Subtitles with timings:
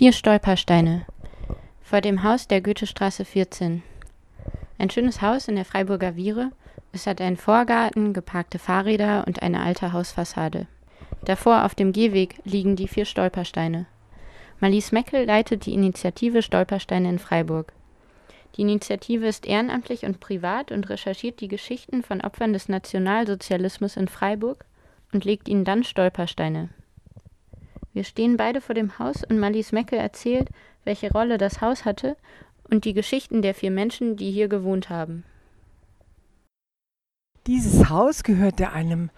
[0.00, 1.04] Vier Stolpersteine.
[1.82, 3.82] Vor dem Haus der Goethestraße 14.
[4.78, 6.52] Ein schönes Haus in der Freiburger Viere.
[6.90, 10.68] Es hat einen Vorgarten, geparkte Fahrräder und eine alte Hausfassade.
[11.26, 13.84] Davor auf dem Gehweg liegen die vier Stolpersteine.
[14.58, 17.74] Marlies Meckel leitet die Initiative Stolpersteine in Freiburg.
[18.56, 24.08] Die Initiative ist ehrenamtlich und privat und recherchiert die Geschichten von Opfern des Nationalsozialismus in
[24.08, 24.64] Freiburg
[25.12, 26.70] und legt ihnen dann Stolpersteine.
[27.92, 30.48] Wir stehen beide vor dem Haus und Marlies Meckel erzählt,
[30.84, 32.16] welche Rolle das Haus hatte
[32.70, 35.24] und die Geschichten der vier Menschen, die hier gewohnt haben.
[37.46, 39.10] Dieses Haus gehörte einem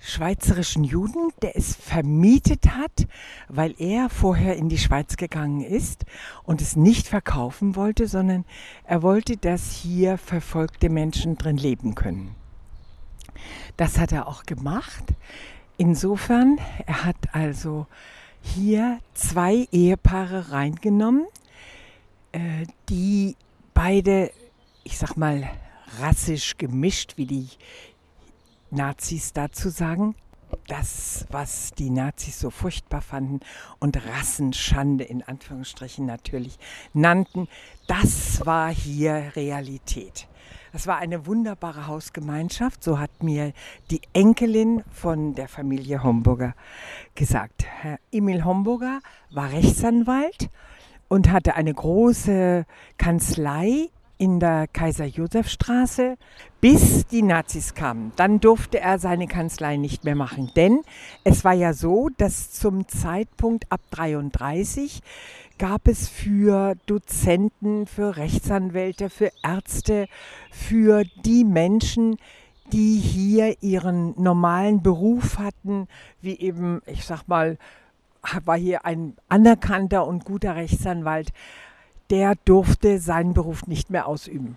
[0.00, 3.06] schweizerischen Juden, der es vermietet hat,
[3.48, 6.04] weil er vorher in die Schweiz gegangen ist
[6.42, 8.44] und es nicht verkaufen wollte, sondern
[8.84, 12.34] er wollte, dass hier verfolgte Menschen drin leben können.
[13.76, 15.04] Das hat er auch gemacht.
[15.76, 17.86] Insofern, er hat also
[18.40, 21.26] hier zwei Ehepaare reingenommen,
[22.32, 23.36] äh, die
[23.72, 24.30] beide,
[24.84, 25.50] ich sag mal,
[25.98, 27.48] rassisch gemischt, wie die
[28.70, 30.14] Nazis dazu sagen.
[30.68, 33.40] Das, was die Nazis so furchtbar fanden
[33.80, 36.58] und Rassenschande in Anführungsstrichen natürlich
[36.92, 37.48] nannten,
[37.88, 40.28] das war hier Realität.
[40.74, 43.52] Das war eine wunderbare Hausgemeinschaft, so hat mir
[43.92, 46.56] die Enkelin von der Familie Homburger
[47.14, 47.64] gesagt.
[47.64, 48.98] Herr Emil Homburger
[49.30, 50.50] war Rechtsanwalt
[51.06, 52.66] und hatte eine große
[52.98, 53.88] Kanzlei
[54.24, 56.16] in der Kaiser-Josef-Straße,
[56.62, 58.12] bis die Nazis kamen.
[58.16, 60.80] Dann durfte er seine Kanzlei nicht mehr machen, denn
[61.24, 65.02] es war ja so, dass zum Zeitpunkt ab 33
[65.58, 70.06] gab es für Dozenten, für Rechtsanwälte, für Ärzte,
[70.50, 72.16] für die Menschen,
[72.72, 75.86] die hier ihren normalen Beruf hatten,
[76.22, 77.58] wie eben, ich sag mal,
[78.46, 81.30] war hier ein anerkannter und guter Rechtsanwalt,
[82.14, 84.56] der durfte seinen Beruf nicht mehr ausüben.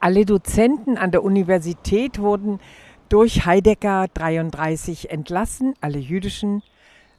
[0.00, 2.58] Alle Dozenten an der Universität wurden
[3.10, 6.62] durch Heidegger 33 entlassen, alle jüdischen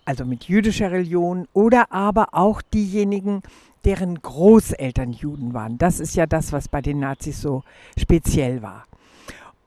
[0.04, 3.42] also mit jüdischer Religion, oder aber auch diejenigen,
[3.84, 5.78] deren Großeltern Juden waren.
[5.78, 7.62] Das ist ja das, was bei den Nazis so
[8.00, 8.86] speziell war.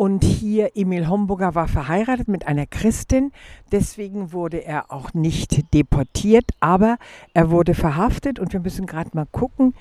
[0.00, 3.32] Und hier Emil Homburger war verheiratet mit einer Christin,
[3.70, 6.96] deswegen wurde er auch nicht deportiert, aber
[7.34, 9.74] er wurde verhaftet und wir müssen gerade mal gucken.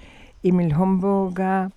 [0.44, 1.72] Emil Homburger,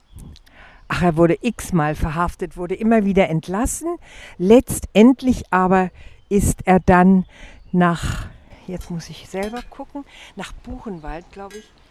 [0.88, 3.94] ach, er wurde x-mal verhaftet, wurde immer wieder entlassen.
[4.38, 5.90] Letztendlich aber
[6.28, 7.26] ist er dann
[7.70, 8.26] nach
[8.66, 10.04] jetzt muss ich selber gucken,
[10.34, 11.81] nach Buchenwald, glaube ich.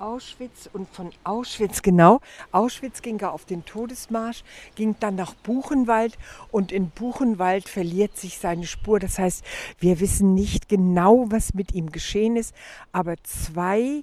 [0.00, 2.20] Auschwitz und von Auschwitz, genau.
[2.52, 4.42] Auschwitz ging er auf den Todesmarsch,
[4.74, 6.18] ging dann nach Buchenwald
[6.50, 8.98] und in Buchenwald verliert sich seine Spur.
[8.98, 9.44] Das heißt,
[9.78, 12.54] wir wissen nicht genau, was mit ihm geschehen ist,
[12.92, 14.02] aber zwei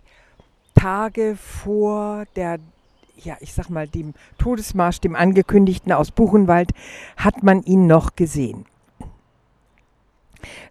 [0.75, 2.59] Tage vor der
[3.23, 6.69] ja, ich sag mal, dem Todesmarsch, dem angekündigten aus Buchenwald,
[7.17, 8.65] hat man ihn noch gesehen.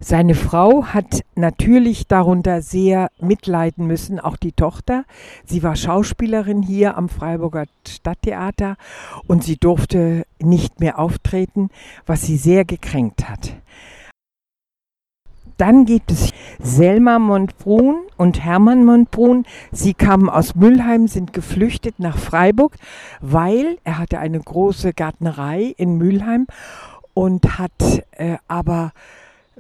[0.01, 5.05] Seine Frau hat natürlich darunter sehr mitleiden müssen, auch die Tochter.
[5.45, 8.77] Sie war Schauspielerin hier am Freiburger Stadttheater
[9.27, 11.71] und sie durfte nicht mehr auftreten,
[12.05, 13.57] was sie sehr gekränkt hat.
[15.57, 19.47] Dann gibt es Selma Montbrun und Hermann Montbrun.
[19.73, 22.77] Sie kamen aus Mülheim, sind geflüchtet nach Freiburg,
[23.23, 26.47] weil er hatte eine große Gärtnerei in Mülheim
[27.15, 28.93] und hat äh, aber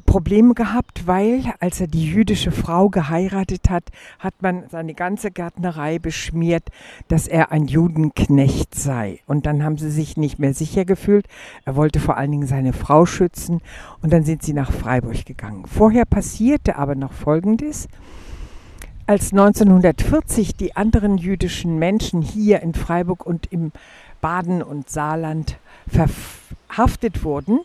[0.04, 3.84] Probleme gehabt, weil als er die jüdische Frau geheiratet hat,
[4.18, 6.64] hat man seine ganze Gärtnerei beschmiert,
[7.08, 9.20] dass er ein Judenknecht sei.
[9.26, 11.26] Und dann haben sie sich nicht mehr sicher gefühlt.
[11.64, 13.62] Er wollte vor allen Dingen seine Frau schützen
[14.02, 15.64] und dann sind sie nach Freiburg gegangen.
[15.66, 17.88] Vorher passierte aber noch Folgendes.
[19.06, 23.72] Als 1940 die anderen jüdischen Menschen hier in Freiburg und im
[24.20, 27.60] Baden und Saarland verhaftet wurden,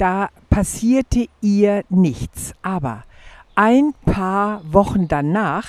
[0.00, 2.54] da passierte ihr nichts.
[2.62, 3.04] Aber
[3.54, 5.66] ein paar Wochen danach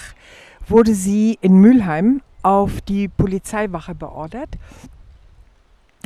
[0.68, 4.50] wurde sie in Mülheim auf die Polizeiwache beordert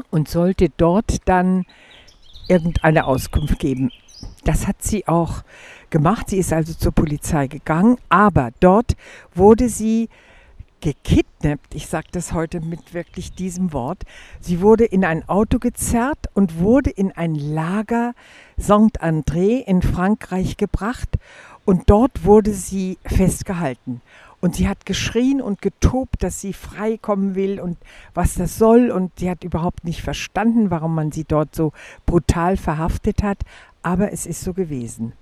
[0.10, 1.66] und sollte dort dann
[2.48, 3.92] irgendeine Auskunft geben.
[4.44, 5.44] Das hat sie auch
[5.90, 6.30] gemacht.
[6.30, 8.96] Sie ist also zur Polizei gegangen, aber dort
[9.34, 10.10] wurde sie
[10.82, 14.04] gekidnappt, ich sage das heute mit wirklich diesem Wort,
[14.40, 18.14] sie wurde in ein Auto gezerrt und wurde in ein Lager
[18.58, 21.18] Saint-André in Frankreich gebracht
[21.66, 24.02] und dort wurde sie festgehalten.
[24.42, 27.78] Und sie hat geschrien und getobt, dass sie frei kommen will und
[28.14, 28.92] was das soll.
[28.92, 31.72] Und sie hat überhaupt nicht verstanden, warum man sie dort so
[32.06, 33.40] brutal verhaftet hat.
[33.82, 35.14] Aber es ist so gewesen.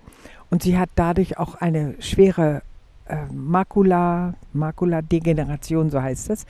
[0.50, 2.64] Und sie hat dadurch auch eine schwere
[3.06, 6.46] äh, Makula, Makuladegeneration, so heißt es,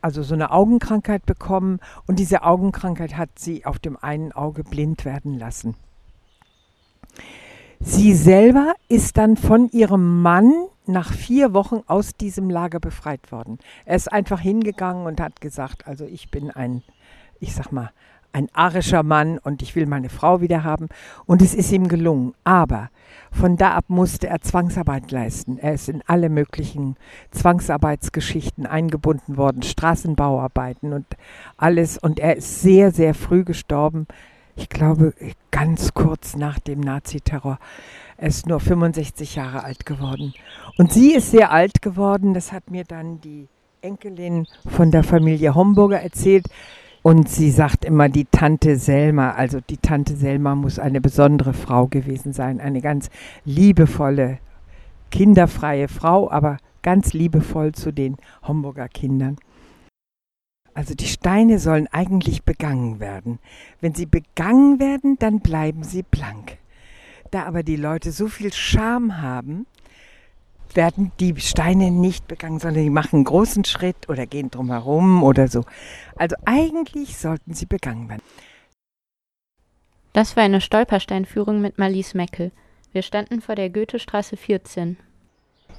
[0.00, 5.04] also so eine Augenkrankheit bekommen und diese Augenkrankheit hat sie auf dem einen Auge blind
[5.04, 5.74] werden lassen.
[7.80, 10.52] Sie selber ist dann von ihrem Mann
[10.86, 13.58] nach vier Wochen aus diesem Lager befreit worden.
[13.84, 16.82] Er ist einfach hingegangen und hat gesagt, also ich bin ein,
[17.40, 17.90] ich sag mal,
[18.34, 20.88] ein arischer Mann und ich will meine Frau wieder haben.
[21.24, 22.34] Und es ist ihm gelungen.
[22.42, 22.90] Aber
[23.30, 25.56] von da ab musste er Zwangsarbeit leisten.
[25.56, 26.96] Er ist in alle möglichen
[27.30, 31.06] Zwangsarbeitsgeschichten eingebunden worden, Straßenbauarbeiten und
[31.56, 31.96] alles.
[31.96, 34.08] Und er ist sehr, sehr früh gestorben.
[34.56, 35.14] Ich glaube,
[35.52, 37.58] ganz kurz nach dem Naziterror.
[38.16, 40.34] Er ist nur 65 Jahre alt geworden.
[40.76, 42.34] Und sie ist sehr alt geworden.
[42.34, 43.48] Das hat mir dann die
[43.80, 46.46] Enkelin von der Familie Homburger erzählt.
[47.06, 49.32] Und sie sagt immer die Tante Selma.
[49.32, 52.62] Also die Tante Selma muss eine besondere Frau gewesen sein.
[52.62, 53.10] Eine ganz
[53.44, 54.38] liebevolle,
[55.10, 59.36] kinderfreie Frau, aber ganz liebevoll zu den Homburger Kindern.
[60.72, 63.38] Also die Steine sollen eigentlich begangen werden.
[63.82, 66.56] Wenn sie begangen werden, dann bleiben sie blank.
[67.30, 69.66] Da aber die Leute so viel Scham haben,
[70.76, 75.48] werden die Steine nicht begangen, sondern die machen einen großen Schritt oder gehen drumherum oder
[75.48, 75.64] so.
[76.16, 78.22] Also eigentlich sollten sie begangen werden.
[80.12, 82.52] Das war eine Stolpersteinführung mit Marlies Meckel.
[82.92, 84.96] Wir standen vor der Goethestraße 14.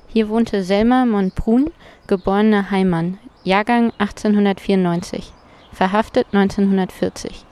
[0.08, 1.72] Hier wohnte Selma Montbrun,
[2.08, 5.32] geborene Heimann, Jahrgang 1894,
[5.72, 7.46] verhaftet 1940.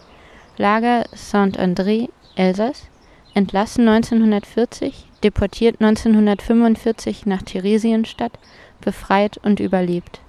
[0.57, 2.89] Lager Saint-André, Elsass,
[3.33, 8.33] entlassen 1940, deportiert 1945 nach Theresienstadt,
[8.81, 10.21] befreit und überlebt.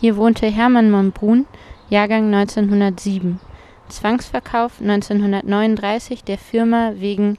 [0.00, 1.46] Hier wohnte Hermann Monbrun,
[1.88, 3.40] Jahrgang 1907,
[3.88, 7.38] Zwangsverkauf 1939 der Firma wegen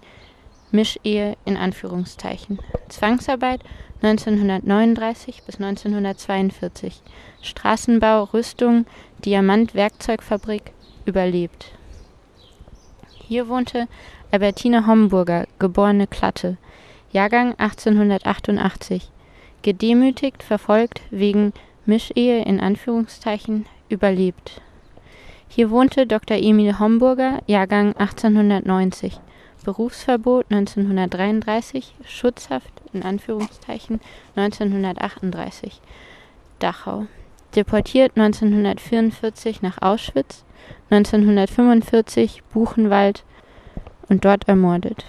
[0.71, 2.59] Mischehe in Anführungszeichen.
[2.89, 3.61] Zwangsarbeit
[4.01, 7.01] 1939 bis 1942.
[7.41, 8.85] Straßenbau, Rüstung,
[9.25, 10.71] Diamant-Werkzeugfabrik
[11.05, 11.71] überlebt.
[13.27, 13.87] Hier wohnte
[14.31, 16.57] Albertine Homburger, geborene Klatte,
[17.11, 19.09] Jahrgang 1888,
[19.61, 21.53] gedemütigt, verfolgt, wegen
[21.85, 24.61] Mischehe in Anführungszeichen überlebt.
[25.47, 26.37] Hier wohnte Dr.
[26.37, 29.17] Emil Homburger, Jahrgang 1890,
[29.63, 34.01] Berufsverbot 1933, Schutzhaft in Anführungszeichen
[34.35, 35.81] 1938,
[36.59, 37.07] Dachau.
[37.55, 40.43] Deportiert 1944 nach Auschwitz,
[40.89, 43.23] 1945 Buchenwald
[44.09, 45.05] und dort ermordet